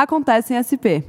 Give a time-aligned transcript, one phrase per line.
[0.00, 1.04] Acontece em SP.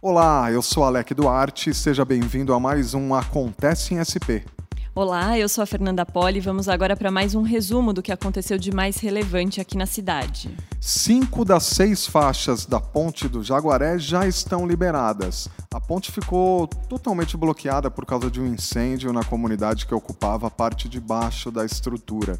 [0.00, 4.46] Olá, eu sou Alec Duarte, seja bem-vindo a mais um Acontece em SP.
[4.94, 8.12] Olá, eu sou a Fernanda Poli e vamos agora para mais um resumo do que
[8.12, 10.56] aconteceu de mais relevante aqui na cidade.
[10.80, 15.48] Cinco das seis faixas da ponte do Jaguaré já estão liberadas.
[15.74, 20.50] A ponte ficou totalmente bloqueada por causa de um incêndio na comunidade que ocupava a
[20.50, 22.38] parte de baixo da estrutura.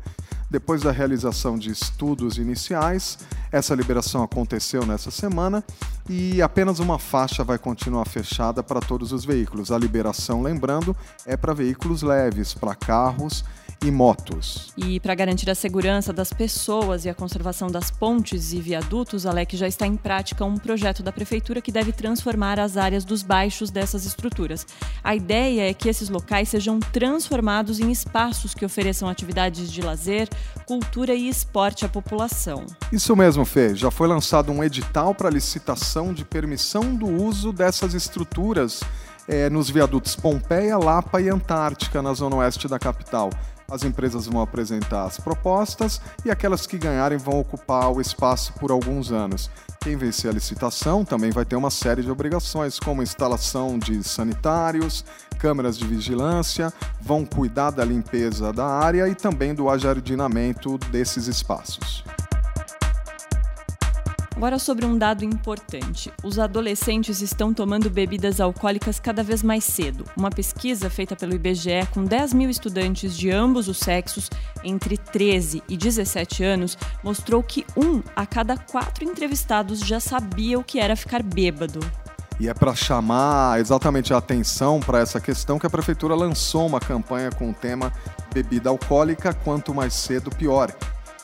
[0.51, 3.19] Depois da realização de estudos iniciais,
[3.53, 5.62] essa liberação aconteceu nessa semana
[6.09, 9.71] e apenas uma faixa vai continuar fechada para todos os veículos.
[9.71, 13.45] A liberação, lembrando, é para veículos leves, para carros
[13.82, 14.73] e motos.
[14.77, 19.56] E para garantir a segurança das pessoas e a conservação das pontes e viadutos, Alec
[19.56, 23.70] já está em prática um projeto da prefeitura que deve transformar as áreas dos baixos
[23.70, 24.66] dessas estruturas.
[25.02, 30.29] A ideia é que esses locais sejam transformados em espaços que ofereçam atividades de lazer,
[30.66, 32.66] cultura e esporte à população.
[32.92, 33.74] Isso mesmo, Fê.
[33.74, 38.82] Já foi lançado um edital para licitação de permissão do uso dessas estruturas
[39.29, 43.30] é, nos viadutos Pompeia, Lapa e Antártica, na zona oeste da capital.
[43.70, 48.70] As empresas vão apresentar as propostas e aquelas que ganharem vão ocupar o espaço por
[48.70, 49.51] alguns anos.
[49.80, 55.04] Quem vencer a licitação também vai ter uma série de obrigações, como instalação de sanitários,
[55.38, 62.02] câmeras de vigilância, vão cuidar da limpeza da área e também do ajardinamento desses espaços.
[64.39, 66.12] Agora sobre um dado importante.
[66.22, 70.05] Os adolescentes estão tomando bebidas alcoólicas cada vez mais cedo.
[70.17, 74.31] Uma pesquisa feita pelo IBGE com 10 mil estudantes de ambos os sexos,
[74.62, 80.62] entre 13 e 17 anos, mostrou que um a cada quatro entrevistados já sabia o
[80.62, 81.81] que era ficar bêbado.
[82.39, 86.78] E é para chamar exatamente a atenção para essa questão que a prefeitura lançou uma
[86.78, 87.93] campanha com o tema
[88.33, 90.72] Bebida Alcoólica, quanto mais cedo, pior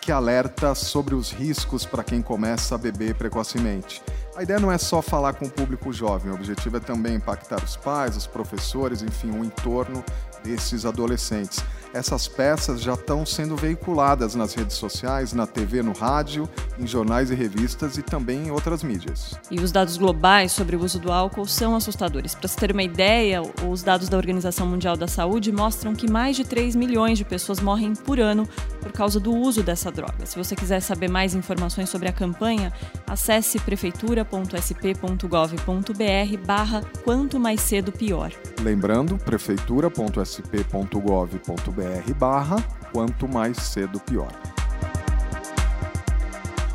[0.05, 4.03] que alerta sobre os riscos para quem começa a beber precocemente.
[4.37, 7.65] A ideia não é só falar com o público jovem, o objetivo é também impactar
[7.65, 10.05] os pais, os professores, enfim, o entorno
[10.45, 16.49] desses adolescentes essas peças já estão sendo veiculadas nas redes sociais, na TV, no rádio,
[16.77, 19.39] em jornais e revistas e também em outras mídias.
[19.49, 22.35] E os dados globais sobre o uso do álcool são assustadores.
[22.35, 23.41] Para se ter uma ideia,
[23.71, 27.61] os dados da Organização Mundial da Saúde mostram que mais de 3 milhões de pessoas
[27.61, 28.49] morrem por ano
[28.81, 30.27] por causa do uso dessa droga.
[30.27, 32.73] Se você quiser saber mais informações sobre a campanha,
[33.07, 38.33] acesse prefeitura.sp.gov.br barra quanto mais cedo pior.
[38.65, 42.57] Lembrando, prefeitura.sp.gov.br barra
[42.91, 44.33] quanto mais cedo pior.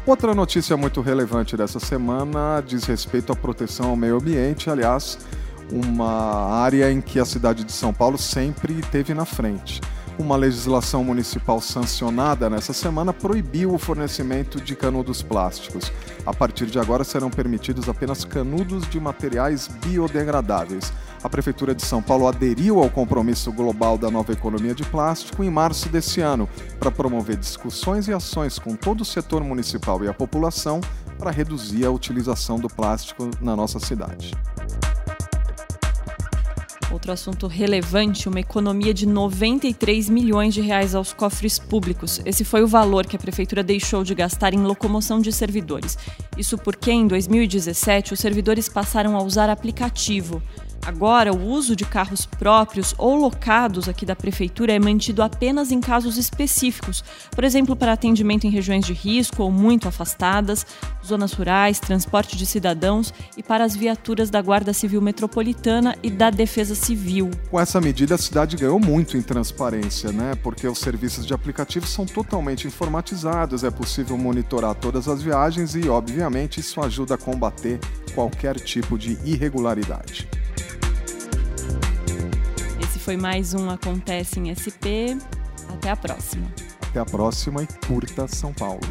[0.05, 5.17] Outra notícia muito relevante dessa semana diz respeito à proteção ao meio ambiente, aliás,
[5.71, 9.81] uma área em que a cidade de São Paulo sempre esteve na frente.
[10.19, 15.91] Uma legislação municipal sancionada nessa semana proibiu o fornecimento de canudos plásticos.
[16.23, 20.93] A partir de agora serão permitidos apenas canudos de materiais biodegradáveis.
[21.21, 25.49] A Prefeitura de São Paulo aderiu ao compromisso global da nova economia de plástico em
[25.49, 26.47] março desse ano,
[26.79, 30.79] para promover discussões e ações com todo o setor municipal e a população
[31.17, 34.31] para reduzir a utilização do plástico na nossa cidade.
[36.89, 42.19] Outro assunto relevante, uma economia de 93 milhões de reais aos cofres públicos.
[42.25, 45.97] Esse foi o valor que a prefeitura deixou de gastar em locomoção de servidores.
[46.35, 50.41] Isso porque em 2017 os servidores passaram a usar aplicativo.
[50.85, 55.79] Agora, o uso de carros próprios ou locados aqui da prefeitura é mantido apenas em
[55.79, 60.65] casos específicos, por exemplo, para atendimento em regiões de risco ou muito afastadas,
[61.05, 66.29] zonas rurais, transporte de cidadãos e para as viaturas da Guarda Civil Metropolitana e da
[66.29, 67.29] Defesa Civil.
[67.51, 70.33] Com essa medida, a cidade ganhou muito em transparência, né?
[70.41, 75.87] Porque os serviços de aplicativos são totalmente informatizados, é possível monitorar todas as viagens e,
[75.89, 77.79] obviamente, isso ajuda a combater
[78.15, 80.27] qualquer tipo de irregularidade
[83.09, 85.17] foi mais um Acontece em SP.
[85.67, 86.45] Até a próxima.
[86.91, 88.81] Até a próxima e curta São Paulo.